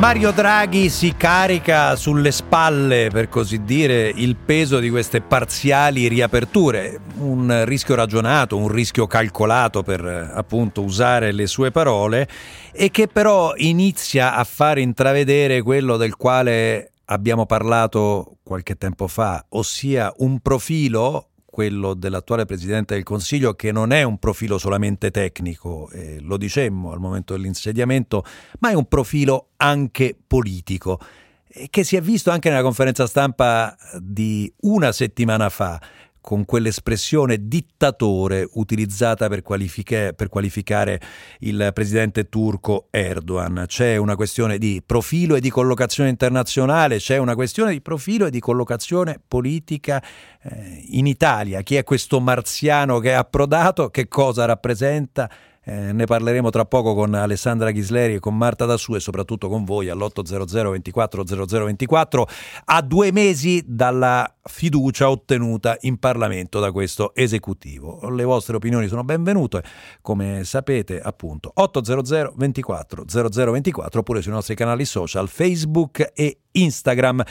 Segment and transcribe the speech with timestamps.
[0.00, 6.98] Mario Draghi si carica sulle spalle, per così dire, il peso di queste parziali riaperture,
[7.18, 10.02] un rischio ragionato, un rischio calcolato per
[10.34, 12.26] appunto usare le sue parole
[12.72, 19.44] e che però inizia a far intravedere quello del quale abbiamo parlato qualche tempo fa,
[19.50, 25.90] ossia un profilo quello dell'attuale Presidente del Consiglio, che non è un profilo solamente tecnico,
[25.90, 28.24] eh, lo dicemmo al momento dell'insediamento,
[28.60, 31.00] ma è un profilo anche politico,
[31.48, 35.80] eh, che si è visto anche nella conferenza stampa di una settimana fa
[36.20, 41.00] con quell'espressione dittatore utilizzata per, per, qualificare
[41.40, 43.64] il presidente turco Erdogan.
[43.66, 48.30] C'è una questione di profilo e di collocazione internazionale, c'è una questione di profilo e
[48.30, 50.02] di collocazione politica
[50.42, 51.62] eh, in Italia.
[51.62, 53.88] Chi è questo marziano che è approdato?
[53.90, 55.30] Che cosa rappresenta?
[55.62, 59.64] Eh, ne parleremo tra poco con Alessandra Ghisleri e con Marta Dassù e soprattutto con
[59.64, 62.28] voi all'800 24 0024
[62.64, 68.08] a due mesi dalla fiducia ottenuta in Parlamento da questo esecutivo.
[68.08, 69.62] Le vostre opinioni sono benvenute,
[70.00, 77.22] come sapete appunto 800 24 0024 oppure sui nostri canali social Facebook e Instagram.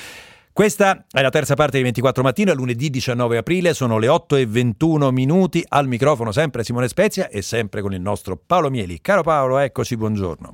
[0.60, 4.46] Questa è la terza parte di 24 mattino, lunedì 19 aprile, sono le 8 e
[4.46, 9.00] 21 minuti, al microfono sempre Simone Spezia e sempre con il nostro Paolo Mieli.
[9.00, 10.52] Caro Paolo, eccoci, buongiorno.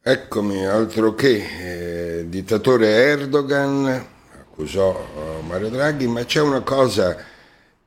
[0.00, 4.06] Eccomi, altro che eh, dittatore Erdogan,
[4.42, 7.16] accusò eh, Mario Draghi, ma c'è una cosa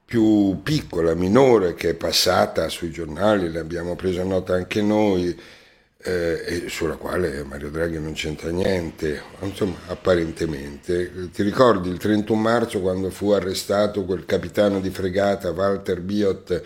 [0.04, 5.40] più piccola, minore, che è passata sui giornali, l'abbiamo presa nota anche noi,
[6.04, 11.30] eh, sulla quale Mario Draghi non c'entra niente, insomma, apparentemente.
[11.32, 16.64] Ti ricordi il 31 marzo quando fu arrestato quel capitano di fregata Walter Biot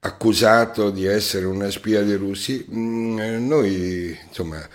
[0.00, 2.66] accusato di essere una spia dei russi?
[2.70, 4.66] Mm, noi, insomma,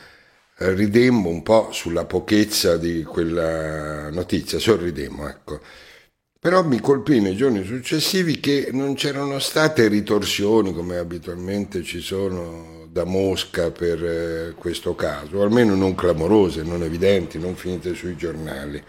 [0.57, 5.59] ridemmo un po' sulla pochezza di quella notizia, sorridemmo, ecco.
[6.39, 12.76] Però mi colpì nei giorni successivi che non c'erano state ritorsioni come abitualmente ci sono
[12.97, 18.83] da Mosca per eh, questo caso, almeno non clamorose, non evidenti, non finite sui giornali.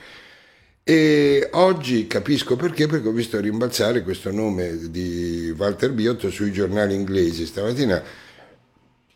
[0.82, 6.94] E oggi capisco perché, perché ho visto rimbalzare questo nome di Walter Biot sui giornali
[6.94, 7.44] inglesi.
[7.44, 8.02] Stamattina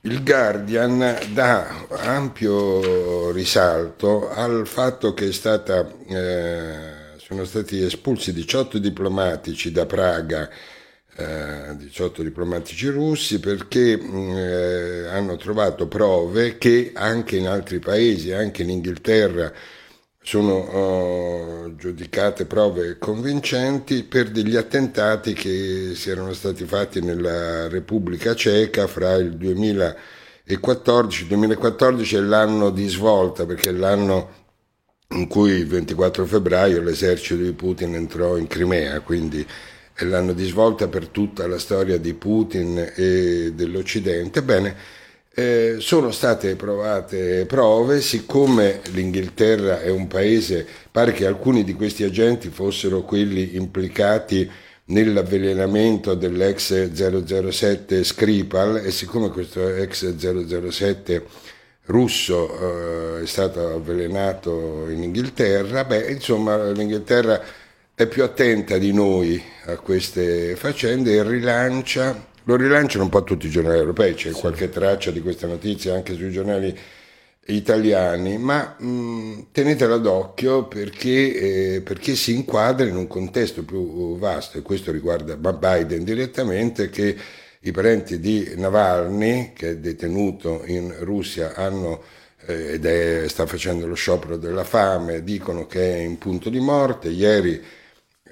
[0.02, 9.72] il Guardian dà ampio risalto al fatto che stata, eh, sono stati espulsi 18 diplomatici
[9.72, 10.50] da Praga
[11.14, 18.62] 18 diplomatici russi perché mm, eh, hanno trovato prove che anche in altri paesi, anche
[18.62, 19.52] in Inghilterra,
[20.24, 28.34] sono uh, giudicate prove convincenti per degli attentati che si erano stati fatti nella Repubblica
[28.34, 34.40] Ceca fra il 2014, il 2014 è l'anno di svolta perché è l'anno
[35.08, 39.44] in cui il 24 febbraio l'esercito di Putin entrò in Crimea, quindi
[39.94, 44.42] è l'anno di svolta per tutta la storia di Putin e dell'Occidente.
[44.42, 44.76] Bene,
[45.34, 52.04] eh, sono state provate prove, siccome l'Inghilterra è un paese, pare che alcuni di questi
[52.04, 54.50] agenti fossero quelli implicati
[54.86, 61.24] nell'avvelenamento dell'ex 007 Skripal e siccome questo ex 007
[61.86, 67.40] russo eh, è stato avvelenato in Inghilterra, beh, insomma l'Inghilterra
[67.94, 73.46] è più attenta di noi a queste faccende e rilancia, lo rilanciano un po' tutti
[73.46, 74.40] i giornali europei, c'è sì.
[74.40, 76.76] qualche traccia di questa notizia anche sui giornali
[77.46, 84.58] italiani, ma mh, tenetela d'occhio perché, eh, perché, si inquadra in un contesto più vasto
[84.58, 87.16] e questo riguarda Biden direttamente che
[87.60, 92.02] i parenti di Navalny, che è detenuto in Russia, hanno
[92.46, 96.58] eh, ed è, sta facendo lo sciopero della fame, dicono che è in punto di
[96.58, 97.08] morte.
[97.08, 97.62] Ieri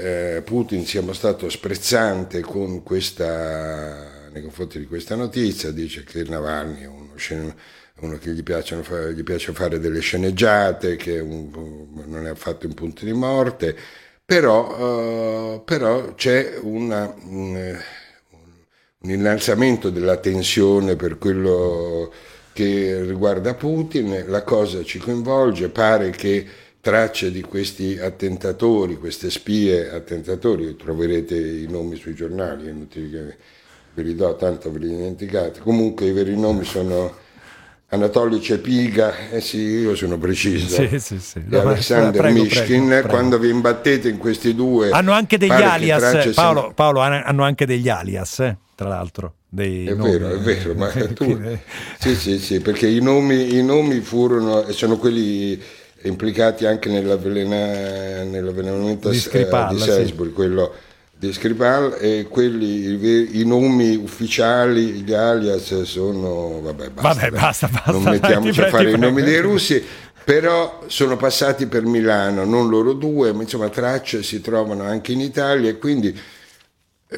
[0.00, 6.82] eh, Putin sia stato sprezzante con questa, nei confronti di questa notizia, dice che Navalny
[6.82, 7.14] è uno,
[8.00, 11.50] uno che gli, fare, gli, piace fare delle sceneggiate, che un,
[12.06, 13.76] non è affatto in punto di morte,
[14.24, 17.78] però, uh, però c'è una, un,
[19.00, 22.10] un innalzamento della tensione per quello
[22.52, 26.46] che riguarda Putin, la cosa ci coinvolge, pare che
[26.80, 33.36] tracce di questi attentatori, queste spie attentatori, troverete i nomi sui giornali, è inutile che
[33.94, 35.60] ve li do, tanto ve li dimenticate.
[35.60, 37.14] Comunque i veri nomi sono
[37.88, 41.42] Anatoly Cepiga, eh sì, io sono preciso, sì, sì, sì.
[41.50, 43.08] e Alexander prego, Mishkin, prego, prego.
[43.08, 44.90] quando vi imbattete in questi due...
[44.90, 49.34] Hanno anche degli alias, Paolo, Paolo, hanno anche degli alias, eh, tra l'altro.
[49.48, 50.10] dei è nomi.
[50.12, 51.36] vero, è vero, ma tu...
[51.98, 55.60] sì, sì, sì, perché i nomi, i nomi furono, sono quelli
[56.02, 59.90] implicati anche nell'avvelena, nell'avvelenamento Di a- Skripal, di sì.
[59.90, 60.72] Salisbury, quello
[61.12, 67.40] di Skripal, e quelli, i, i nomi ufficiali, gli alias sono, vabbè, basta, Vabbè, dai.
[67.40, 69.84] basta, basta, non dai, mettiamoci ti a fare i nomi dei russi,
[70.24, 75.20] però sono passati per Milano, non loro due, ma insomma tracce si trovano anche in
[75.20, 76.18] Italia e quindi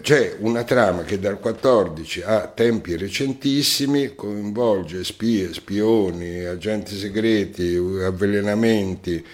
[0.00, 9.24] c'è una trama che dal 14 a tempi recentissimi coinvolge spie, spioni, agenti segreti, avvelenamenti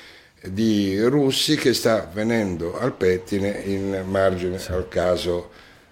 [0.42, 5.50] di russi che sta venendo al pettine in margine al caso,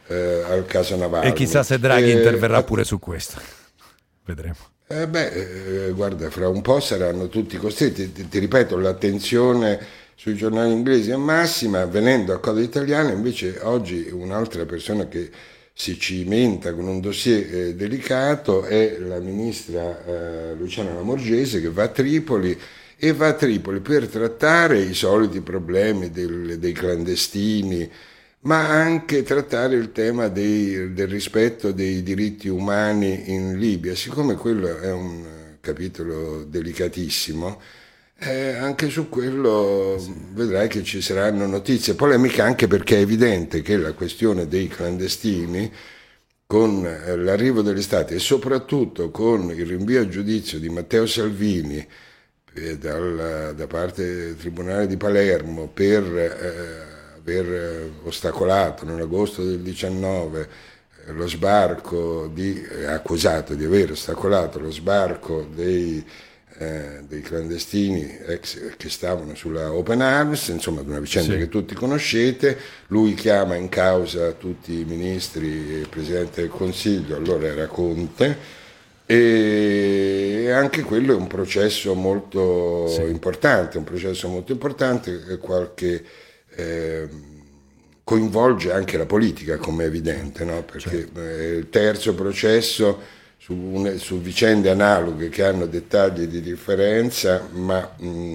[0.09, 1.29] eh, al caso Navalny.
[1.29, 3.41] E chissà se Draghi Eh, interverrà pure su questo.
[4.25, 4.57] Vedremo.
[4.89, 8.13] eh beh, eh, guarda, fra un po' saranno tutti costretti.
[8.13, 9.85] Ti, ti ripeto, l'attenzione
[10.17, 15.31] sui giornali inglesi è massima, venendo a cose italiane, invece oggi un'altra persona che
[15.75, 21.83] si cimenta con un dossier eh, delicato è la ministra eh, Luciana Lamorgese che va
[21.83, 22.59] a Tripoli
[22.97, 27.89] e va a Tripoli per trattare i soliti problemi del- dei clandestini,
[28.41, 33.95] ma anche trattare il tema dei- del rispetto dei diritti umani in Libia.
[33.95, 37.61] Siccome quello è un eh, capitolo delicatissimo,
[38.19, 39.97] eh, anche su quello
[40.33, 41.95] vedrai che ci saranno notizie.
[41.95, 45.71] Polemica anche perché è evidente che la questione dei clandestini
[46.47, 51.87] con eh, l'arrivo dell'estate e soprattutto con il rinvio a giudizio di Matteo Salvini
[52.55, 60.49] eh, dal- da parte del Tribunale di Palermo per eh, aver ostacolato nell'agosto del 19
[61.07, 66.05] eh, lo sbarco di, eh, accusato di aver ostacolato lo sbarco dei,
[66.59, 71.39] eh, dei clandestini ex, che stavano sulla Open Arms, insomma una vicenda Sì.
[71.39, 72.57] che tutti conoscete,
[72.89, 78.65] lui chiama in causa tutti i ministri e il Presidente del Consiglio, allora era Conte,
[79.05, 86.05] e anche quello è un processo molto importante, un processo molto importante, qualche,
[86.57, 87.09] eh,
[88.03, 90.63] coinvolge anche la politica come è evidente, no?
[90.63, 93.01] perché eh, il terzo processo
[93.47, 98.35] su, su vicende analoghe che hanno dettagli di differenza, ma mh,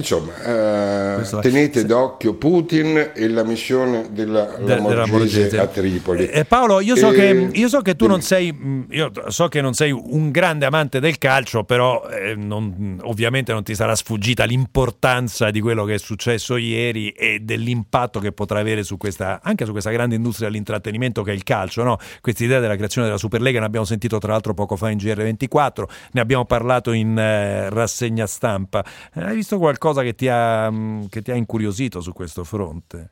[0.00, 5.58] insomma eh, tenete d'occhio Putin e la missione della, De- della Lamorgese Morgese.
[5.58, 6.26] a Tripoli.
[6.26, 9.60] Eh, Paolo, io so, E- che, io so che tu non sei, io so che
[9.60, 14.44] non sei un grande amante del calcio, però eh, non- ovviamente non ti sarà sfuggita
[14.44, 19.64] l'importanza di quello che è successo ieri e dell'impatto che potrà avere su questa, anche
[19.64, 21.82] su questa grande industria dell'intrattenimento che è il calcio.
[21.82, 21.98] No?
[22.20, 25.82] Questa idea della creazione della Superlega ne abbiamo sentito tra l'altro poco fa in GR24,
[26.12, 28.84] ne abbiamo parlato in eh, rassegna stampa.
[29.14, 33.10] Eh, hai visto qualcosa che ti, ha, mh, che ti ha incuriosito su questo fronte?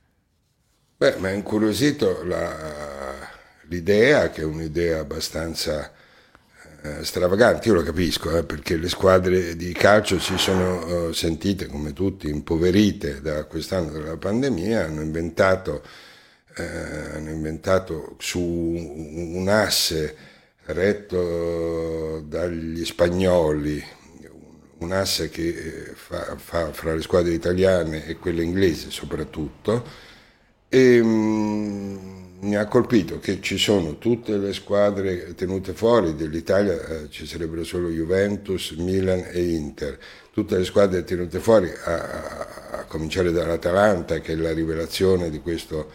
[0.97, 3.15] Beh, mi ha incuriosito la-
[3.69, 5.93] l'idea, che è un'idea abbastanza
[6.83, 11.67] eh, stravagante, io lo capisco, eh, perché le squadre di calcio si sono eh, sentite,
[11.67, 15.83] come tutti, impoverite da quest'anno della pandemia, hanno inventato,
[16.57, 16.65] eh,
[17.17, 20.17] hanno inventato su un un asse
[20.67, 23.83] retto dagli spagnoli,
[24.79, 29.85] un asse che eh, fa, fa fra le squadre italiane e quelle inglesi soprattutto,
[30.69, 31.97] e mm,
[32.41, 37.65] mi ha colpito che ci sono tutte le squadre tenute fuori dell'Italia, eh, ci sarebbero
[37.65, 39.99] solo Juventus, Milan e Inter,
[40.33, 45.41] tutte le squadre tenute fuori, a, a- a cominciare dall'Atalanta che è la rivelazione di
[45.41, 45.91] questo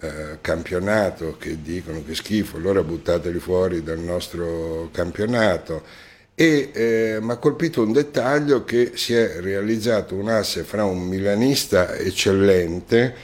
[0.00, 5.82] eh, campionato che dicono che schifo, allora buttateli fuori dal nostro campionato.
[6.34, 11.00] E eh, mi ha colpito un dettaglio che si è realizzato un asse fra un
[11.00, 13.14] milanista eccellente,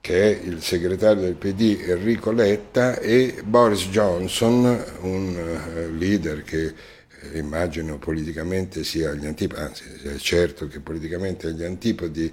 [0.00, 6.66] che è il segretario del PD Enrico Letta, e Boris Johnson, un eh, leader che
[6.66, 12.32] eh, immagino politicamente sia agli antipodi, anzi è certo che politicamente agli antipodi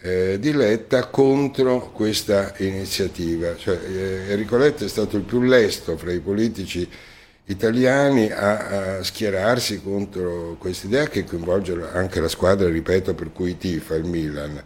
[0.00, 3.56] eh, di Letta contro questa iniziativa.
[3.56, 6.88] Cioè, eh, Enrico Letta è stato il più lesto fra i politici
[7.48, 13.56] italiani a, a schierarsi contro questa idea che coinvolge anche la squadra, ripeto, per cui
[13.58, 14.62] tifa il Milan.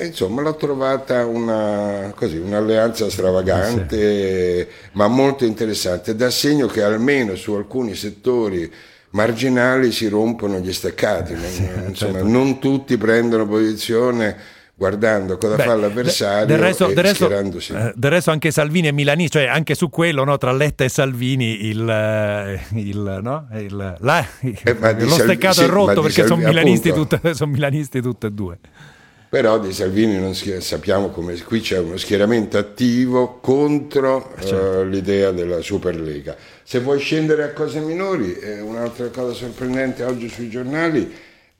[0.00, 7.34] E insomma l'ho trovata una, così, un'alleanza stravagante ma molto interessante, dà segno che almeno
[7.34, 8.72] su alcuni settori
[9.10, 14.36] marginali si rompono gli staccati, non, insomma, non tutti prendono posizione
[14.78, 17.72] guardando cosa Beh, fa l'avversario del resto, e del resto- schierandosi.
[17.72, 20.88] eh, del resto anche Salvini e Milani, cioè anche su quello, no, tra Letta e
[20.88, 26.22] Salvini, il, eh, il, no, il- la- Eh, lo Salvi- steccato sì, è rotto perché
[26.22, 27.16] sono Salvi- milanisti, appunto.
[27.16, 28.58] tutte, sono milanisti tutte e due.
[29.28, 34.78] però di Salvini non sappiamo come qui c'è uno schieramento attivo contro eh, certo.
[34.78, 36.34] uh, l'idea della Superlega.
[36.62, 41.12] Se vuoi scendere a cose minori, eh, un'altra cosa sorprendente oggi sui giornali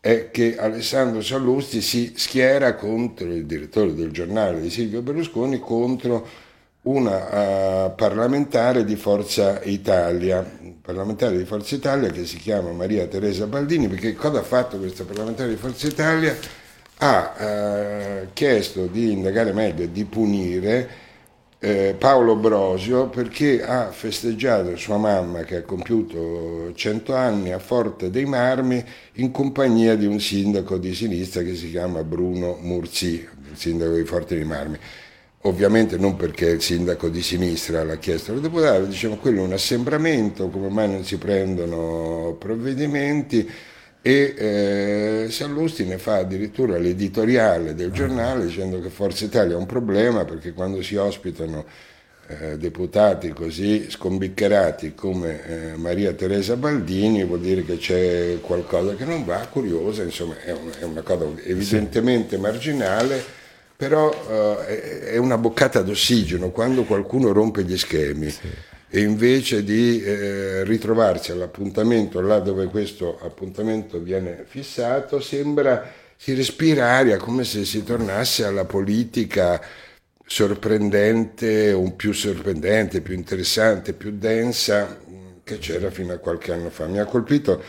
[0.09, 6.27] è che Alessandro Sallusti si schiera contro il direttore del giornale di Silvio Berlusconi contro
[6.83, 10.43] una uh, parlamentare di Forza Italia,
[10.81, 15.05] parlamentare di Forza Italia che si chiama Maria Teresa Baldini, perché cosa ha fatto questa
[15.05, 16.35] parlamentare di Forza Italia?
[17.01, 20.89] Ha uh, chiesto di indagare meglio e di punire
[21.61, 28.11] eh, Paolo Brosio perché ha festeggiato sua mamma che ha compiuto 100 anni a Forte
[28.11, 28.85] dei Marmi
[29.15, 34.37] in compagnia di un sindaco di sinistra che si chiama Bruno Murzi, sindaco di Forte
[34.37, 34.79] dei Marmi.
[35.43, 39.53] Ovviamente non perché il sindaco di sinistra l'ha chiesto al deputato, diciamo quello è un
[39.53, 43.49] assembramento, come mai non si prendono provvedimenti
[44.09, 49.67] e eh, Sallusti ne fa addirittura l'editoriale del giornale dicendo che Forza Italia è un
[49.67, 51.67] problema perché quando si ospitano
[52.29, 59.05] eh, deputati così scombiccherati come eh, Maria Teresa Baldini vuol dire che c'è qualcosa che
[59.05, 62.41] non va, curiosa, insomma è, un, è una cosa evidentemente sì.
[62.41, 63.23] marginale
[63.77, 68.49] però uh, è una boccata d'ossigeno quando qualcuno rompe gli schemi sì.
[68.91, 76.93] E invece di eh, ritrovarsi all'appuntamento là dove questo appuntamento viene fissato sembra si respira
[76.93, 79.61] aria come se si tornasse alla politica
[80.27, 84.99] sorprendente, un più sorprendente, più interessante, più densa
[85.43, 86.87] che c'era fino a qualche anno fa.
[86.87, 87.63] Mi ha colpito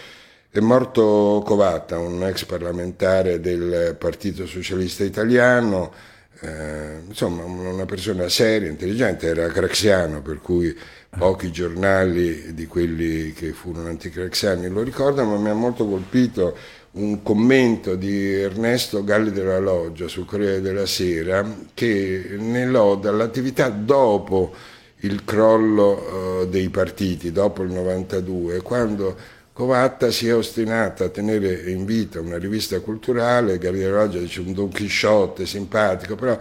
[0.52, 5.94] è morto Covatta, un ex parlamentare del Partito Socialista Italiano,
[6.42, 10.76] eh, insomma una persona seria, intelligente, era craxiano, per cui
[11.18, 16.56] pochi giornali di quelli che furono anticraxiani lo ricordano, ma mi ha molto colpito
[16.92, 23.70] un commento di Ernesto Galli della Loggia sul Corriere della Sera che ne loda l'attività
[23.70, 24.54] dopo
[25.02, 29.16] il crollo uh, dei partiti, dopo il 92, quando
[29.54, 34.54] Covatta si è ostinata a tenere in vita una rivista culturale, Gabriele Roggia dice un
[34.54, 36.38] Don Chisciotte simpatico, però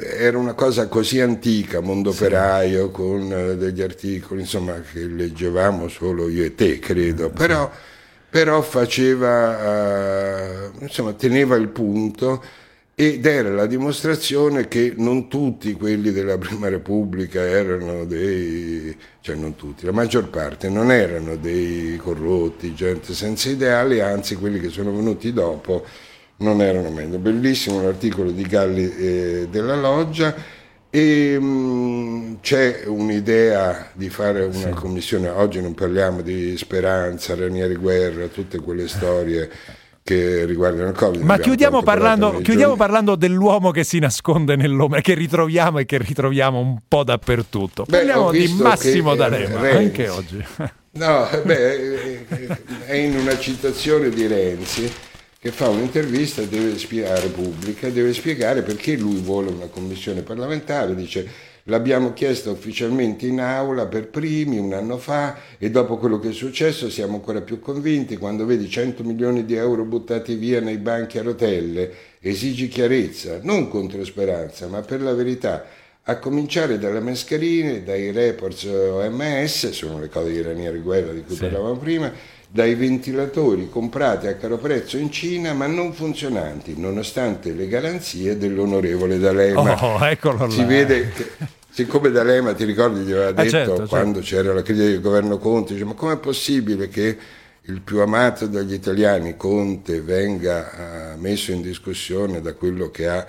[0.00, 2.22] era una cosa così antica, mondo sì.
[2.22, 7.70] operaio, con eh, degli articoli, insomma, che leggevamo solo io e te, credo, però,
[8.28, 12.42] però faceva, uh, insomma, teneva il punto
[12.96, 19.56] ed era la dimostrazione che non tutti quelli della Prima Repubblica erano dei, cioè non
[19.56, 24.92] tutti, la maggior parte non erano dei corrotti, gente senza ideali, anzi quelli che sono
[24.92, 25.84] venuti dopo
[26.38, 27.18] non erano meglio.
[27.18, 30.34] Bellissimo l'articolo di Galli eh, della Loggia
[30.90, 34.70] e mh, mm, c'è un'idea di fare una sì.
[34.70, 39.50] commissione, oggi non parliamo di Speranza, Ranieri Guerra, tutte quelle storie
[40.04, 41.22] che riguardano il Covid.
[41.22, 46.60] Ma chiudiamo, parlando, chiudiamo parlando, dell'uomo che si nasconde nell'ombra, che ritroviamo e che ritroviamo
[46.60, 47.84] un po' dappertutto.
[47.88, 50.44] Beh, Parliamo di Massimo che, D'Alema, Renzi, anche oggi.
[50.96, 52.26] No, beh,
[52.86, 54.92] è in una citazione di Renzi
[55.44, 61.52] che fa un'intervista deve spiegare pubblica, deve spiegare perché lui vuole una commissione parlamentare, dice
[61.64, 66.32] L'abbiamo chiesto ufficialmente in aula per primi un anno fa e dopo quello che è
[66.32, 68.18] successo siamo ancora più convinti.
[68.18, 73.68] Quando vedi 100 milioni di euro buttati via nei banchi a rotelle, esigi chiarezza, non
[73.68, 75.64] contro speranza, ma per la verità.
[76.02, 81.34] A cominciare dalle mascherine, dai reports OMS, sono le cose di Ranieri Guerra di cui
[81.34, 81.40] sì.
[81.40, 82.12] parlavamo prima,
[82.54, 89.18] dai ventilatori comprati a caro prezzo in Cina ma non funzionanti, nonostante le garanzie dell'onorevole
[89.18, 89.84] D'Alema.
[89.84, 91.26] Oh, eccolo si vede che,
[91.68, 93.88] siccome D'Alema, ti ricordi, gli aveva ah, detto certo, certo.
[93.88, 94.36] quando certo.
[94.36, 97.18] c'era la crisi del governo Conte, dice, ma com'è possibile che
[97.60, 103.26] il più amato dagli italiani, Conte, venga uh, messo in discussione da quello che ha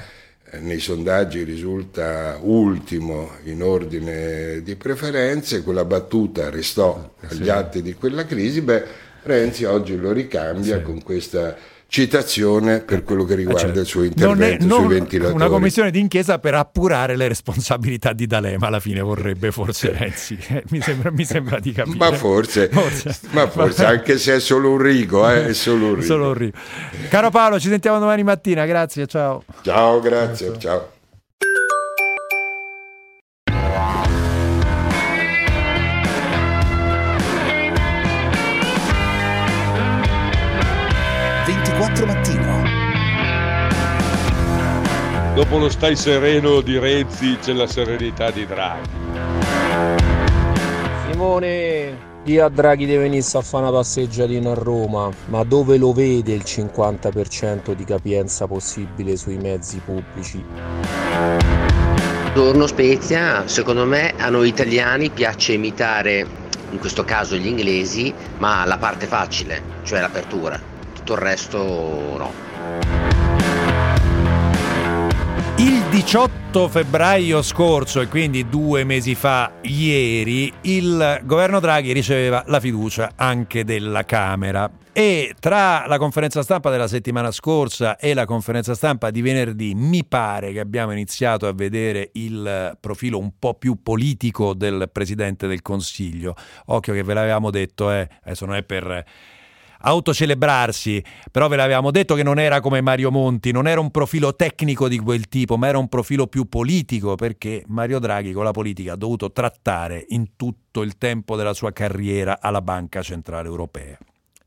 [0.51, 7.95] eh, nei sondaggi risulta ultimo in ordine di preferenze, quella battuta restò agli atti di
[7.95, 10.83] quella crisi, beh, Renzi oggi lo ricambia sì.
[10.83, 11.55] con questa
[11.87, 13.79] citazione per quello che riguarda certo.
[13.79, 15.35] il suo intervento non è, non sui ventilatori.
[15.35, 20.63] Una commissione d'inchiesa per appurare le responsabilità di D'Alema alla fine vorrebbe forse Renzi, eh,
[20.69, 21.97] mi, sembra, mi, sembra, di capire.
[21.97, 23.17] Ma forse, forse.
[23.31, 26.05] Ma forse anche se è solo un rigo, eh, è solo un rigo.
[26.05, 26.57] Solo un rigo.
[27.09, 29.43] Caro Paolo, ci sentiamo domani mattina, grazie, ciao.
[29.61, 30.59] Ciao, grazie, ciao.
[30.59, 30.94] ciao.
[45.35, 48.87] Dopo lo stai sereno di Renzi c'è la serenità di Draghi.
[51.11, 55.91] Simone, di a Draghi di venisse a fare una passeggiatina a Roma, ma dove lo
[55.91, 60.41] vede il 50% di capienza possibile sui mezzi pubblici?
[62.31, 66.25] Buongiorno Spezia, secondo me a noi italiani piace imitare,
[66.69, 70.57] in questo caso gli inglesi, ma la parte facile, cioè l'apertura,
[70.93, 73.04] tutto il resto no.
[75.57, 82.59] Il 18 febbraio scorso, e quindi due mesi fa, ieri, il governo Draghi riceveva la
[82.59, 84.69] fiducia anche della Camera.
[84.91, 90.03] E tra la conferenza stampa della settimana scorsa e la conferenza stampa di venerdì mi
[90.03, 95.61] pare che abbiamo iniziato a vedere il profilo un po' più politico del Presidente del
[95.61, 96.35] Consiglio.
[96.65, 99.05] Occhio che ve l'avevamo detto, eh, adesso non è per
[99.85, 104.35] autocelebrarsi, però ve l'avevamo detto che non era come Mario Monti, non era un profilo
[104.35, 108.51] tecnico di quel tipo, ma era un profilo più politico, perché Mario Draghi con la
[108.51, 113.97] politica ha dovuto trattare in tutto il tempo della sua carriera alla Banca Centrale Europea.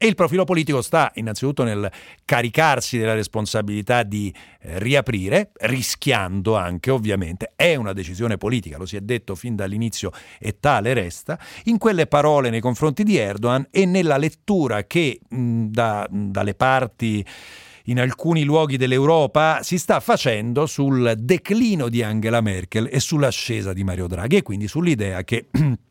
[0.00, 1.90] E il profilo politico sta innanzitutto nel
[2.24, 8.94] caricarsi della responsabilità di eh, riaprire, rischiando anche ovviamente, è una decisione politica, lo si
[8.94, 13.86] è detto fin dall'inizio e tale resta, in quelle parole nei confronti di Erdogan e
[13.86, 17.26] nella lettura che mh, da, dalle parti
[17.86, 23.82] in alcuni luoghi dell'Europa si sta facendo sul declino di Angela Merkel e sull'ascesa di
[23.82, 25.48] Mario Draghi e quindi sull'idea che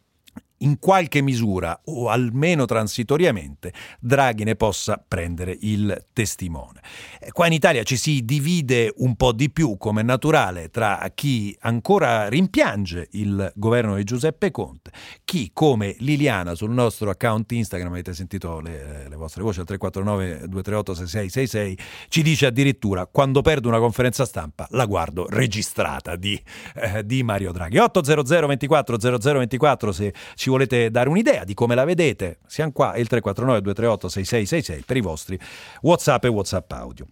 [0.59, 6.81] in qualche misura o almeno transitoriamente Draghi ne possa prendere il testimone.
[7.19, 11.11] Eh, qua in Italia ci si divide un po' di più, come è naturale, tra
[11.13, 14.91] chi ancora rimpiange il governo di Giuseppe Conte,
[15.23, 20.47] chi come Liliana sul nostro account Instagram, avete sentito le, le vostre voci al 349
[20.47, 21.77] 238 6666,
[22.09, 26.41] ci dice addirittura quando perdo una conferenza stampa la guardo registrata di,
[26.75, 27.77] eh, di Mario Draghi.
[27.77, 32.95] 800 24 0024 se ci ci volete dare un'idea di come la vedete, siamo qua,
[32.95, 35.39] il 349 238 6666 per i vostri
[35.81, 37.05] WhatsApp e WhatsApp audio.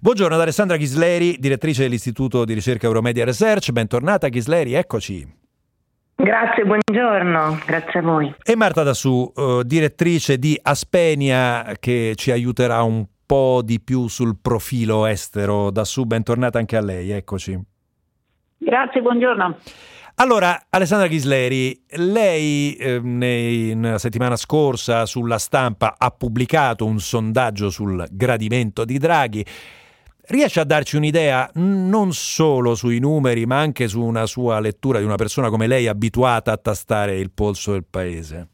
[0.00, 3.70] Buongiorno ad Alessandra Ghisleri, direttrice dell'Istituto di Ricerca Euromedia Research.
[3.70, 5.38] Bentornata Ghisleri, eccoci.
[6.16, 8.34] Grazie, buongiorno, grazie a voi.
[8.42, 14.36] E Marta Dassù, uh, direttrice di Aspenia, che ci aiuterà un po' di più sul
[14.42, 15.70] profilo estero.
[15.70, 17.69] Dassù, bentornata anche a lei, eccoci.
[18.62, 19.56] Grazie, buongiorno.
[20.16, 28.84] Allora, Alessandra Ghisleri, lei eh, settimana scorsa sulla stampa ha pubblicato un sondaggio sul gradimento
[28.84, 29.42] di Draghi.
[30.26, 35.06] Riesce a darci un'idea non solo sui numeri, ma anche su una sua lettura di
[35.06, 38.48] una persona come lei abituata a tastare il polso del paese?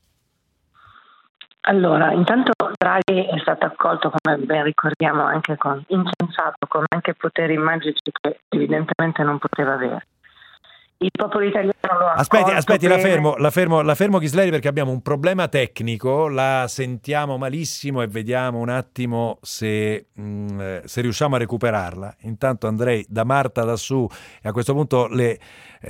[1.68, 7.56] Allora, intanto Draghi è stato accolto, come ben ricordiamo, anche con insensato, con anche poteri
[7.56, 10.06] magici che evidentemente non poteva avere
[10.98, 14.68] il popolo italiano lo ha Aspetti, aspetti, la fermo, la, fermo, la fermo Ghisleri perché
[14.68, 20.82] abbiamo un problema tecnico, la sentiamo malissimo e vediamo un attimo se, mh, mm, eh,
[20.84, 22.16] se riusciamo a recuperarla.
[22.20, 24.08] Intanto andrei da Marta su
[24.40, 25.38] e a questo punto le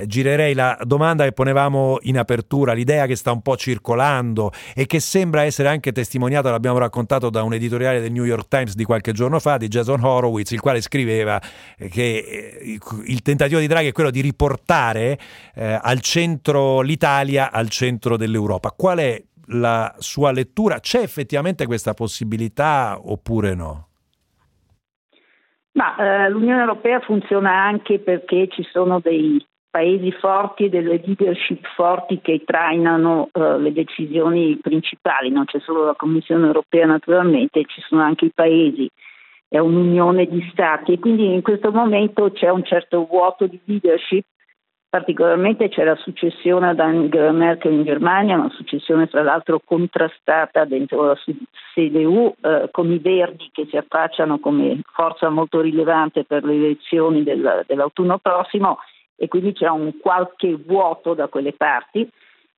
[0.07, 5.01] girerei la domanda che ponevamo in apertura, l'idea che sta un po' circolando e che
[5.01, 9.13] sembra essere anche testimoniata, l'abbiamo raccontato da un editoriale del New York Times di qualche
[9.13, 11.41] giorno fa, di Jason Horowitz, il quale scriveva
[11.79, 15.19] eh, che eh, il tentativo di Draghi è quello di riportare portare
[15.55, 18.71] eh, al centro l'Italia, al centro dell'Europa.
[18.71, 20.81] Qual è la sua lettura?
[20.81, 23.89] C'è effettivamente questa possibilità oppure no?
[25.73, 31.67] Ma eh, l'Unione Europea funziona anche perché ci sono dei paesi forti e delle leadership
[31.75, 37.83] forti che trainano eh, le decisioni principali, non c'è solo la Commissione Europea naturalmente, ci
[37.87, 38.89] sono anche i paesi,
[39.49, 40.93] è un'unione di stati.
[40.93, 44.25] E quindi in questo momento c'è un certo vuoto di leadership.
[44.89, 51.05] Particolarmente c'è la successione ad Angela Merkel in Germania, una successione tra l'altro contrastata dentro
[51.05, 51.19] la
[51.75, 57.25] CDU eh, con i Verdi che si affacciano come forza molto rilevante per le elezioni
[57.25, 58.79] del, dell'autunno prossimo
[59.17, 62.09] e quindi c'è un qualche vuoto da quelle parti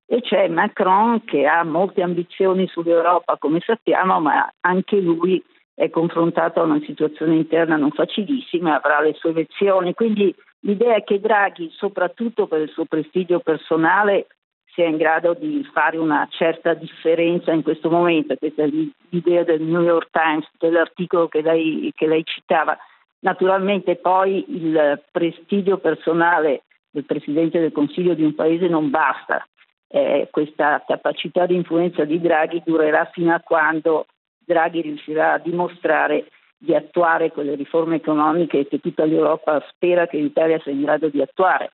[0.05, 5.43] e c'è Macron che ha molte ambizioni sull'Europa come sappiamo ma anche lui
[5.73, 11.03] è confrontato a una situazione interna non facilissima, avrà le sue elezioni, quindi L'idea è
[11.03, 14.27] che Draghi, soprattutto per il suo prestigio personale,
[14.73, 18.35] sia in grado di fare una certa differenza in questo momento.
[18.35, 18.69] Questa è
[19.09, 22.77] l'idea del New York Times, dell'articolo che lei, che lei citava.
[23.21, 29.45] Naturalmente poi il prestigio personale del Presidente del Consiglio di un Paese non basta.
[29.87, 34.05] Eh, questa capacità di influenza di Draghi durerà fino a quando
[34.37, 40.59] Draghi riuscirà a dimostrare di attuare quelle riforme economiche che tutta l'Europa spera che l'Italia
[40.59, 41.71] sia in grado di attuare.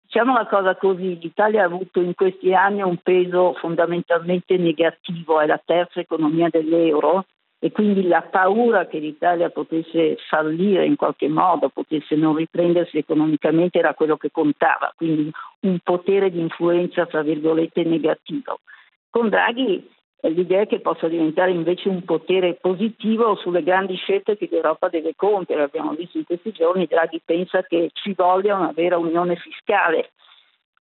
[0.00, 5.46] Diciamo la cosa così, l'Italia ha avuto in questi anni un peso fondamentalmente negativo, è
[5.46, 7.24] la terza economia dell'euro
[7.64, 13.78] e quindi la paura che l'Italia potesse fallire in qualche modo, potesse non riprendersi economicamente
[13.78, 18.58] era quello che contava, quindi un potere di influenza tra virgolette negativo.
[19.08, 19.88] Con Draghi
[20.22, 25.12] l'idea è che possa diventare invece un potere positivo sulle grandi scelte che l'Europa deve
[25.14, 25.62] compiere.
[25.62, 30.10] Abbiamo visto in questi giorni Draghi pensa che ci voglia una vera unione fiscale,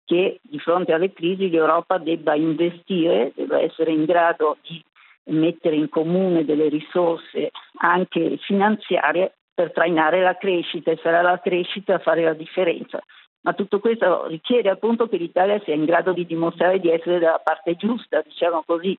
[0.07, 4.83] che di fronte alle crisi l'Europa debba investire, debba essere in grado di
[5.25, 11.95] mettere in comune delle risorse anche finanziarie per trainare la crescita e sarà la crescita
[11.95, 13.01] a fare la differenza.
[13.43, 17.41] Ma tutto questo richiede appunto che l'Italia sia in grado di dimostrare di essere dalla
[17.43, 18.97] parte giusta, diciamo così,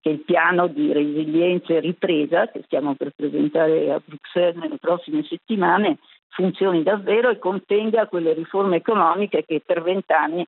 [0.00, 5.22] che il piano di resilienza e ripresa che stiamo per presentare a Bruxelles nelle prossime
[5.24, 10.46] settimane funzioni davvero e contenga quelle riforme economiche che per vent'anni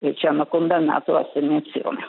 [0.00, 2.06] eh, ci hanno condannato alla stagnazione.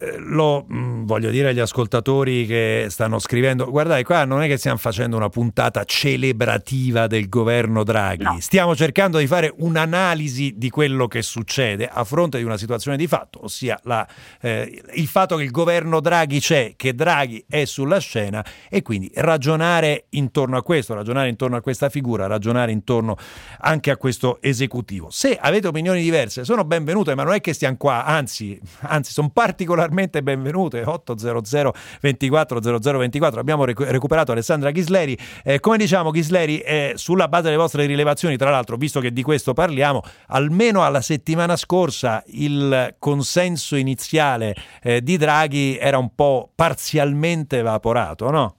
[0.00, 4.46] Eh, lo mh, mm, voglio dire agli ascoltatori che stanno scrivendo, guardate qua non è
[4.46, 8.36] che stiamo facendo una puntata celebrativa del governo Draghi, no.
[8.38, 13.08] stiamo cercando di fare un'analisi di quello che succede a fronte di una situazione di
[13.08, 14.06] fatto, ossia la,
[14.40, 19.10] eh, il fatto che il governo Draghi c'è, che Draghi è sulla scena e quindi
[19.16, 23.16] ragionare intorno a questo, ragionare intorno a questa figura, ragionare intorno
[23.62, 25.10] anche a questo esecutivo.
[25.10, 29.30] Se avete opinioni diverse sono benvenute, ma non è che stiamo qua, anzi, anzi sono
[29.30, 36.92] particolarmente particolarmente benvenute 800 24 0024 abbiamo recuperato Alessandra Ghisleri eh, come diciamo Ghisleri eh,
[36.94, 41.56] sulla base delle vostre rilevazioni tra l'altro visto che di questo parliamo almeno alla settimana
[41.56, 48.52] scorsa il consenso iniziale eh, di Draghi era un po' parzialmente evaporato no?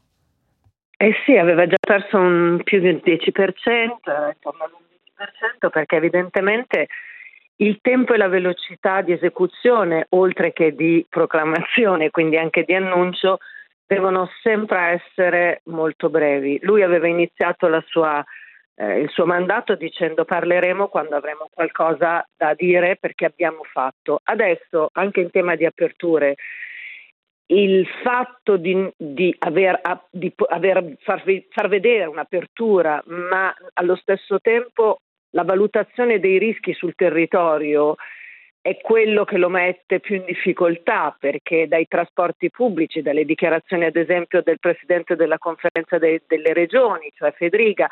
[1.01, 6.87] Eh sì, aveva già perso un più del 10%, intorno all'11% perché evidentemente
[7.61, 13.39] il tempo e la velocità di esecuzione, oltre che di proclamazione, quindi anche di annuncio,
[13.85, 16.59] devono sempre essere molto brevi.
[16.61, 18.23] Lui aveva iniziato sua,
[18.75, 24.21] eh, il suo mandato dicendo parleremo quando avremo qualcosa da dire perché abbiamo fatto.
[24.23, 26.35] Adesso, anche in tema di aperture,
[27.47, 34.99] il fatto di, di, aver, di aver far, far vedere un'apertura, ma allo stesso tempo
[35.31, 37.95] la valutazione dei rischi sul territorio
[38.61, 43.95] è quello che lo mette più in difficoltà perché dai trasporti pubblici, dalle dichiarazioni ad
[43.95, 47.89] esempio del Presidente della conferenza de- delle regioni, cioè Federica,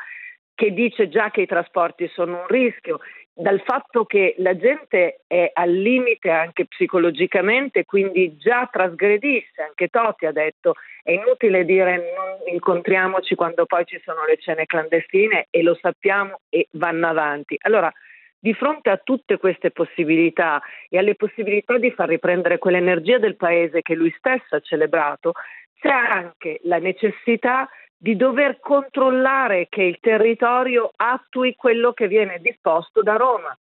[0.57, 2.99] che dice già che i trasporti sono un rischio,
[3.31, 10.25] dal fatto che la gente è al limite anche psicologicamente, quindi già trasgredisce, anche Totti
[10.25, 15.61] ha detto è inutile dire non incontriamoci quando poi ci sono le cene clandestine e
[15.61, 17.55] lo sappiamo e vanno avanti.
[17.61, 17.93] Allora,
[18.39, 23.83] di fronte a tutte queste possibilità e alle possibilità di far riprendere quell'energia del paese
[23.83, 25.33] che lui stesso ha celebrato,
[25.79, 33.01] c'è anche la necessità di dover controllare che il territorio attui quello che viene disposto
[33.01, 33.57] da Roma,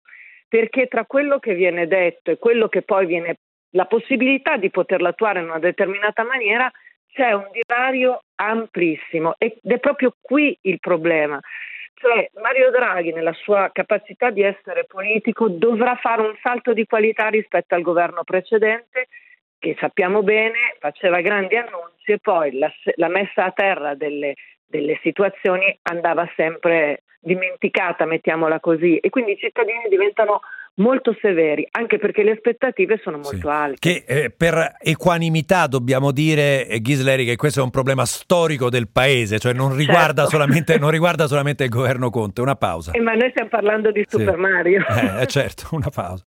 [0.48, 3.38] perché tra quello che viene detto e quello che poi viene
[3.72, 6.72] la possibilità di poterlo attuare in una determinata maniera
[7.12, 11.40] c'è un divario amplissimo ed è proprio qui il problema.
[11.94, 17.28] Cioè Mario Draghi nella sua capacità di essere politico dovrà fare un salto di qualità
[17.30, 19.08] rispetto al governo precedente
[19.64, 24.34] che sappiamo bene faceva grandi annunzi e poi la, la messa a terra delle,
[24.66, 30.42] delle situazioni andava sempre dimenticata, mettiamola così, e quindi i cittadini diventano
[30.76, 33.48] molto severi, anche perché le aspettative sono molto sì.
[33.48, 33.78] alte.
[33.80, 38.90] Che eh, per equanimità dobbiamo dire, eh, Ghisleri, che questo è un problema storico del
[38.92, 40.32] paese, cioè non riguarda, certo.
[40.32, 42.42] solamente, non riguarda solamente, il governo Conte.
[42.42, 42.92] Una pausa.
[42.92, 44.40] Eh, ma noi stiamo parlando di Super sì.
[44.42, 44.86] Mario.
[44.86, 46.26] Eh, eh certo, una pausa.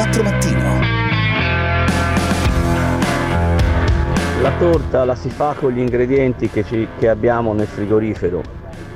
[0.00, 0.80] 24 mattino.
[4.40, 8.42] La torta la si fa con gli ingredienti che, ci, che abbiamo nel frigorifero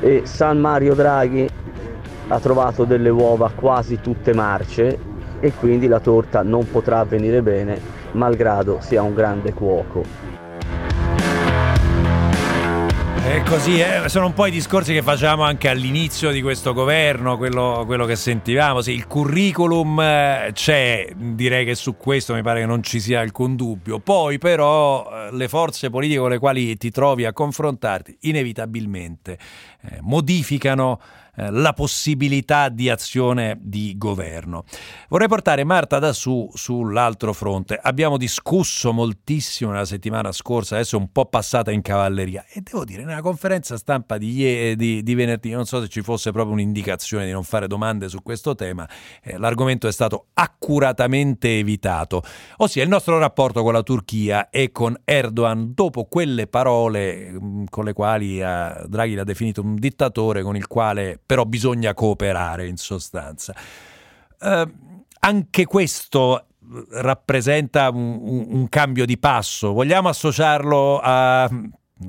[0.01, 1.47] e San Mario Draghi
[2.29, 4.99] ha trovato delle uova quasi tutte marce
[5.41, 7.79] e quindi la torta non potrà venire bene
[8.13, 10.44] malgrado sia un grande cuoco.
[13.27, 14.11] È così, eh?
[14.11, 18.17] sono un po' i discorsi che facciamo anche all'inizio di questo governo, quello, quello che
[18.17, 18.83] sentivamo.
[18.83, 23.21] Sì, il curriculum eh, c'è, direi che su questo mi pare che non ci sia
[23.21, 23.99] alcun dubbio.
[23.99, 29.39] Poi però eh, le forze politiche con le quali ti trovi a confrontarti inevitabilmente
[29.81, 31.01] eh, modificano
[31.37, 34.65] eh, la possibilità di azione di governo.
[35.09, 37.79] Vorrei portare Marta da su sull'altro fronte.
[37.81, 42.85] Abbiamo discusso moltissimo nella settimana scorsa, adesso è un po' passata in cavalleria e devo
[42.85, 47.27] dire, nella conferenza stampa di, di, di venerdì, non so se ci fosse proprio un'indicazione
[47.27, 48.89] di non fare domande su questo tema,
[49.23, 52.23] eh, l'argomento è stato accuratamente evitato,
[52.59, 57.85] ossia il nostro rapporto con la Turchia e con Erdogan dopo quelle parole mm, con
[57.85, 62.77] le quali eh, Draghi l'ha definito un dittatore con il quale però bisogna cooperare in
[62.77, 63.55] sostanza.
[64.41, 64.69] Eh,
[65.21, 66.47] anche questo
[66.91, 69.73] rappresenta un, un, cambio di passo.
[69.73, 71.49] Vogliamo associarlo a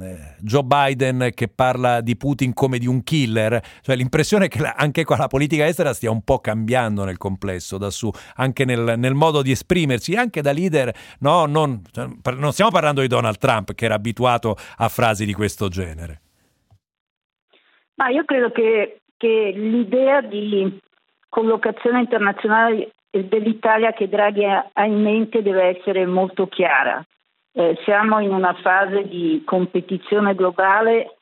[0.01, 4.63] eh, Joe Biden che parla di Putin come di un killer, cioè l'impressione è che
[4.63, 8.95] anche qua la politica estera stia un po' cambiando nel complesso, da su, anche nel,
[8.97, 13.37] nel modo di esprimersi, anche da leader, no, non, cioè, non stiamo parlando di Donald
[13.37, 16.21] Trump che era abituato a frasi di questo genere.
[17.95, 20.79] Ma io credo che, che l'idea di
[21.29, 27.03] collocazione internazionale dell'Italia che Draghi ha in mente deve essere molto chiara.
[27.51, 31.15] Eh, siamo in una fase di competizione globale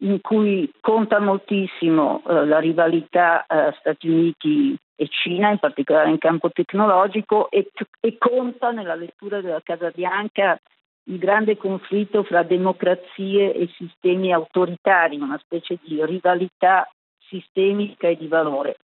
[0.00, 6.18] in cui conta moltissimo eh, la rivalità eh, Stati Uniti e Cina, in particolare in
[6.18, 10.60] campo tecnologico, e, e, conta nella lettura della Casa Bianca
[11.04, 16.86] il grande conflitto fra democrazie e sistemi autoritari, una specie di rivalità
[17.30, 18.76] sistemica e di valore.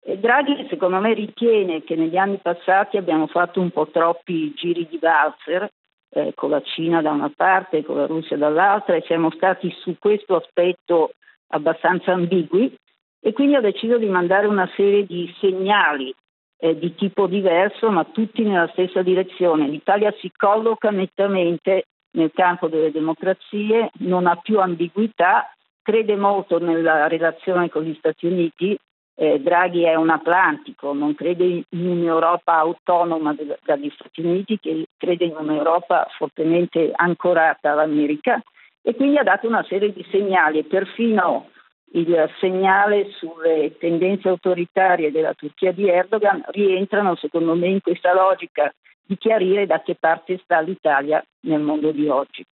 [0.00, 4.86] E Draghi secondo me ritiene che negli anni passati abbiamo fatto un po' troppi giri
[4.88, 5.68] di valzer
[6.10, 9.70] eh, con la Cina da una parte e con la Russia dall'altra e siamo stati
[9.82, 11.10] su questo aspetto
[11.48, 12.74] abbastanza ambigui
[13.20, 16.14] e quindi ho deciso di mandare una serie di segnali
[16.58, 19.68] eh, di tipo diverso ma tutti nella stessa direzione.
[19.68, 25.52] L'Italia si colloca nettamente nel campo delle democrazie, non ha più ambiguità,
[25.88, 28.76] crede molto nella relazione con gli Stati Uniti
[29.14, 34.84] eh, Draghi è un atlantico, non crede in un'Europa autonoma de- dagli Stati Uniti, che
[34.98, 38.38] crede in un'Europa fortemente ancorata all'America
[38.82, 41.48] e quindi ha dato una serie di segnali e perfino
[41.92, 48.70] il segnale sulle tendenze autoritarie della Turchia di Erdogan rientrano secondo me in questa logica
[49.06, 52.44] di chiarire da che parte sta l'Italia nel mondo di oggi.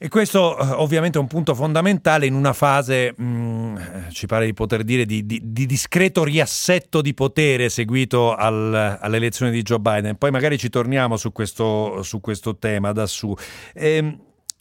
[0.00, 3.76] E questo eh, ovviamente è un punto fondamentale in una fase, mh, mm,
[4.10, 9.50] ci pare di poter dire, di, di, di discreto riassetto di potere seguito al, all'elezione
[9.50, 10.16] di Joe Biden.
[10.16, 13.34] Poi magari ci torniamo su questo, su questo tema da su.
[13.74, 14.18] Eh,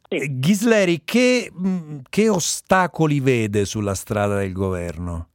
[0.10, 5.28] Ghisleri, che, mm, che, ostacoli vede sulla strada del governo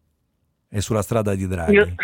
[0.68, 1.74] e sulla strada di Draghi?
[1.74, 1.94] Io...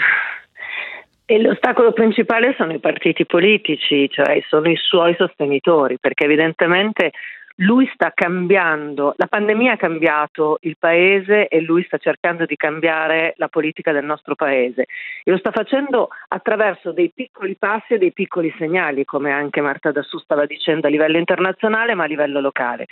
[1.31, 7.11] E l'ostacolo principale sono i partiti politici, cioè sono i suoi sostenitori, perché evidentemente
[7.61, 13.35] lui sta cambiando, la pandemia ha cambiato il paese e lui sta cercando di cambiare
[13.37, 14.87] la politica del nostro paese
[15.25, 19.91] e lo sta facendo attraverso dei piccoli passi e dei piccoli segnali, come anche Marta
[19.91, 22.87] Dassù stava dicendo a livello internazionale ma a livello locale.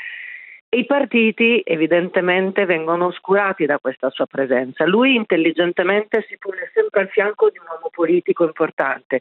[0.68, 4.84] I partiti evidentemente vengono oscurati da questa sua presenza.
[4.84, 9.20] Lui intelligentemente si pone sempre al fianco di un uomo politico importante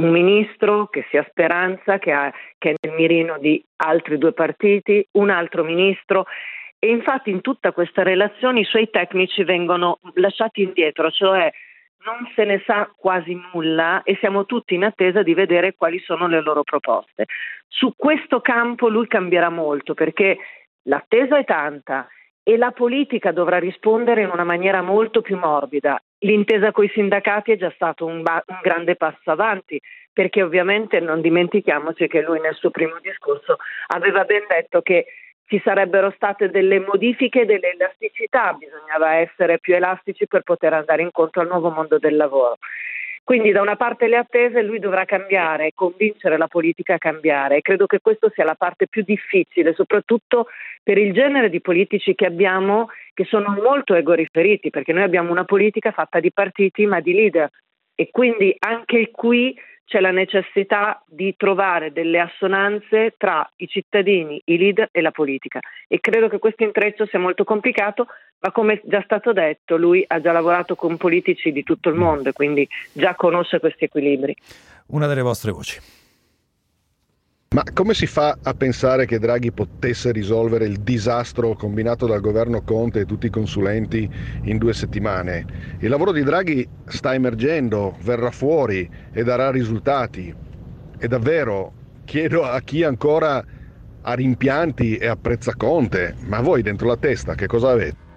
[0.00, 5.06] un ministro che sia Speranza, che, ha, che è nel mirino di altri due partiti,
[5.12, 6.24] un altro ministro
[6.78, 11.52] e infatti in tutta questa relazione i suoi tecnici vengono lasciati indietro, cioè
[12.04, 16.26] non se ne sa quasi nulla e siamo tutti in attesa di vedere quali sono
[16.26, 17.26] le loro proposte.
[17.68, 20.38] Su questo campo lui cambierà molto perché
[20.84, 22.08] l'attesa è tanta
[22.42, 26.00] e la politica dovrà rispondere in una maniera molto più morbida.
[26.22, 29.80] L'intesa con i sindacati è già stato un, ba- un, grande passo avanti,
[30.12, 33.56] perché ovviamente non dimentichiamoci che lui nel suo primo discorso
[33.88, 35.06] aveva ben detto che
[35.46, 41.40] ci sarebbero state delle modifiche, delle elasticità, bisognava essere più elastici per poter andare incontro
[41.40, 42.58] al nuovo mondo del lavoro.
[43.30, 47.58] Quindi da una parte le attese lui dovrà cambiare convincere la politica a cambiare.
[47.58, 50.48] E credo che questa sia la parte più difficile, soprattutto
[50.82, 55.44] per il genere di politici che abbiamo che sono molto egoriferiti, perché noi abbiamo una
[55.44, 57.48] politica fatta di partiti ma di leader.
[57.94, 59.56] E quindi anche qui
[59.90, 65.58] c'è la necessità di trovare delle assonanze tra i cittadini, i leader e la politica.
[65.88, 68.06] E credo che questo intreccio sia molto complicato,
[68.38, 71.96] ma come è già stato detto, lui ha già lavorato con politici di tutto il
[71.96, 74.36] mondo e quindi già conosce questi equilibri.
[74.90, 75.99] Una delle vostre voci.
[77.52, 82.62] Ma come si fa a pensare che Draghi potesse risolvere il disastro combinato dal governo
[82.62, 84.08] Conte e tutti i consulenti
[84.42, 85.46] in due settimane?
[85.80, 90.32] Il lavoro di Draghi sta emergendo, verrà fuori e darà risultati.
[90.96, 91.72] E davvero
[92.04, 93.44] chiedo a chi ancora
[94.02, 98.09] ha rimpianti e apprezza Conte, ma voi dentro la testa che cosa avete?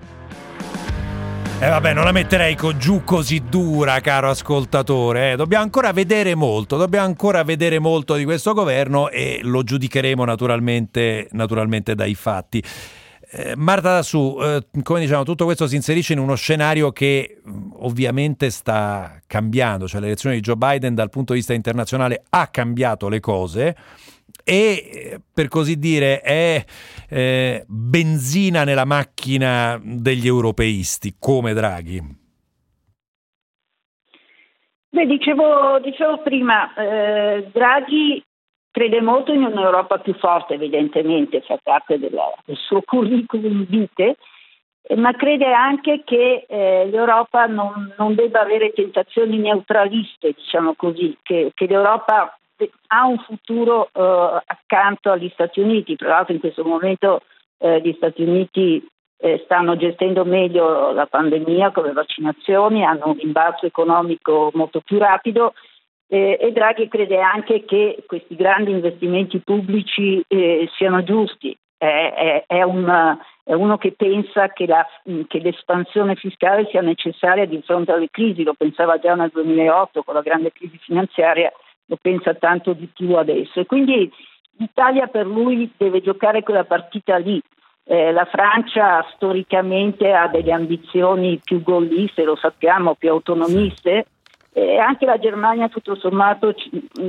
[1.64, 5.32] Eh vabbè, non la metterei co- giù così dura, caro ascoltatore.
[5.32, 5.36] Eh.
[5.38, 11.30] Dobbiamo ancora vedere molto, dobbiamo ancora vedere molto di questo governo e lo giudicheremo naturalmente,
[11.32, 12.62] naturalmente dai fatti.
[13.32, 17.42] Eh, Marta Dassù, eh, come diciamo, tutto questo si inserisce in uno scenario che
[17.80, 23.08] ovviamente sta cambiando, cioè l'elezione di Joe Biden dal punto di vista internazionale ha cambiato
[23.08, 23.76] le cose
[24.44, 26.64] e per così dire è
[27.10, 32.22] eh, benzina nella macchina degli europeisti come Draghi?
[34.90, 38.24] Beh, dicevo, dicevo prima, eh, Draghi
[38.70, 44.16] crede molto in un'Europa più forte, evidentemente, fa parte della, del suo curriculum vitae,
[44.82, 51.18] eh, ma crede anche che eh, l'Europa non, non, debba avere tentazioni neutraliste, diciamo così,
[51.22, 52.38] che, che l'Europa
[52.88, 57.22] ha un futuro eh, accanto agli Stati Uniti, tra l'altro in questo momento
[57.58, 58.86] eh, gli Stati Uniti
[59.18, 64.98] eh, stanno gestendo meglio la pandemia con le vaccinazioni, hanno un rimbalzo economico molto più
[64.98, 65.54] rapido
[66.14, 71.58] e Draghi crede anche che questi grandi investimenti pubblici eh, siano giusti.
[71.76, 74.86] È, è, un, è, uno che pensa che, la,
[75.28, 80.14] che l'espansione fiscale sia necessaria di fronte alle crisi, lo pensava già nel 2008 con
[80.14, 81.52] la grande crisi finanziaria
[81.94, 83.60] lo pensa tanto di più adesso.
[83.60, 84.12] E quindi
[84.58, 87.42] l'Italia per lui deve giocare quella partita lì.
[87.86, 94.06] Eh, la Francia storicamente ha delle ambizioni più golliste, lo sappiamo, più autonomiste,
[94.54, 96.56] e anche la Germania tutto sommato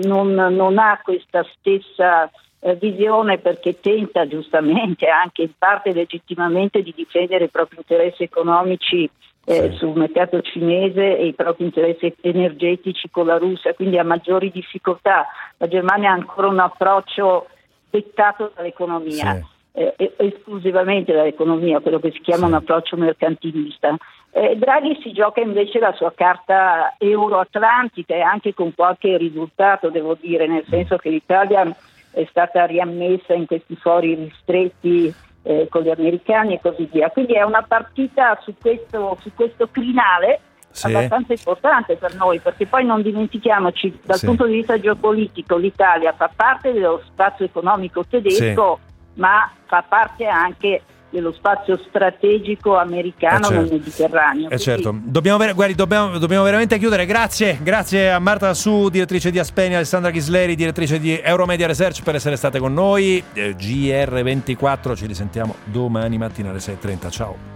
[0.03, 2.29] non, non ha questa stessa
[2.61, 9.09] eh, visione perché tenta giustamente, anche in parte legittimamente, di difendere i propri interessi economici
[9.45, 9.77] eh, sì.
[9.77, 15.27] sul mercato cinese e i propri interessi energetici con la Russia, quindi ha maggiori difficoltà.
[15.59, 17.47] La Germania ha ancora un approccio
[17.91, 19.35] dettato dall'economia.
[19.35, 19.53] Sì.
[19.77, 22.47] Eh, esclusivamente dall'economia, quello che si chiama sì.
[22.47, 23.97] un approccio mercantilista.
[24.31, 30.17] Eh, Draghi si gioca invece la sua carta euroatlantica e anche con qualche risultato, devo
[30.21, 31.77] dire, nel senso che l'Italia
[32.13, 35.13] è stata riammessa in questi fori ristretti
[35.45, 37.11] eh, con gli americani e così via.
[37.11, 40.87] Quindi è una partita su questo, su questo crinale sì.
[40.87, 44.27] abbastanza importante per noi, perché poi non dimentichiamoci, dal sì.
[44.27, 49.21] punto di vista geopolitico, l'Italia fa parte dello spazio economico tedesco, sì.
[49.21, 50.83] ma fa parte anche
[51.15, 53.55] dello spazio strategico americano eh certo.
[53.55, 54.51] nel Mediterraneo.
[54.51, 54.99] Eh certo.
[55.01, 57.07] dobbiamo, ver- guardi, dobbiamo, dobbiamo, veramente chiudere.
[57.07, 62.17] Grazie, grazie a Marta Su, direttrice di Aspeni, Alessandra Ghisleri, direttrice di Euromedia Research per
[62.17, 63.23] essere state con noi.
[63.33, 67.11] Eh, GR24, ci risentiamo domani mattina alle 6.30.
[67.11, 67.53] Ciao.